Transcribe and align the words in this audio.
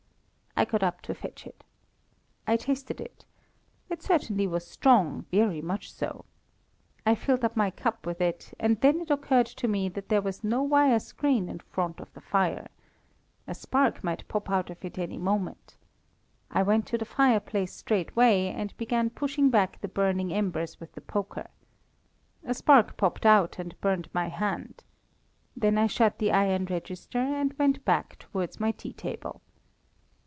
I 0.53 0.65
got 0.65 0.83
up 0.83 1.01
to 1.03 1.15
fetch 1.15 1.47
it. 1.47 1.63
I 2.45 2.55
tasted 2.57 2.99
it. 3.01 3.25
It 3.89 4.03
certainly 4.03 4.45
was 4.45 4.67
strong, 4.67 5.25
very 5.31 5.61
much 5.61 5.91
so. 5.91 6.25
I 7.05 7.15
filled 7.15 7.43
up 7.45 7.55
my 7.55 7.71
cup 7.71 8.05
with 8.05 8.19
it, 8.19 8.53
and 8.59 8.79
then 8.81 8.99
it 8.99 9.09
occurred 9.09 9.47
to 9.47 9.67
me 9.69 9.87
that 9.89 10.09
there 10.09 10.21
was 10.21 10.43
no 10.43 10.61
wire 10.61 10.99
screen 10.99 11.47
in 11.47 11.59
front 11.59 12.01
of 12.01 12.13
the 12.13 12.19
fire. 12.21 12.67
A 13.47 13.55
spark 13.55 14.03
might 14.03 14.27
pop 14.27 14.49
out 14.51 14.69
of 14.69 14.83
it 14.83 14.99
any 14.99 15.17
moment. 15.17 15.77
I 16.51 16.61
went 16.63 16.85
to 16.87 16.97
the 16.97 17.05
fireplace 17.05 17.73
straightway, 17.73 18.47
and 18.47 18.75
began 18.77 19.09
pushing 19.09 19.49
back 19.51 19.79
the 19.79 19.87
burning 19.87 20.33
embers 20.33 20.81
with 20.81 20.91
the 20.91 21.01
poker. 21.01 21.47
A 22.43 22.53
spark 22.53 22.97
popped 22.97 23.25
out 23.25 23.57
and 23.57 23.79
burnt 23.79 24.09
my 24.13 24.27
hand. 24.27 24.83
Then 25.55 25.77
I 25.77 25.87
shut 25.87 26.17
the 26.19 26.33
iron 26.33 26.65
register, 26.65 27.19
and 27.19 27.57
went 27.57 27.83
back 27.85 28.19
towards 28.19 28.59
my 28.59 28.73
tea 28.73 28.93
table. 28.93 29.41